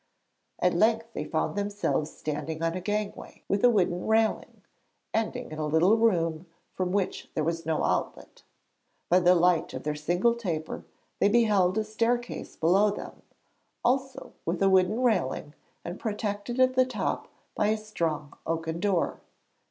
[0.57, 4.63] At length they found themselves standing on a gangway with a wooden railing,
[5.13, 8.41] ending in a little room, from which there was no outlet.
[9.09, 10.85] By the light of their single taper
[11.19, 13.21] they beheld a staircase below them,
[13.85, 15.53] also with a wooden railing,
[15.85, 19.21] and protected at the top by a strong oaken door.